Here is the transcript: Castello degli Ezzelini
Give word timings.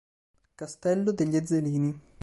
Castello 0.55 1.11
degli 1.11 1.35
Ezzelini 1.37 1.99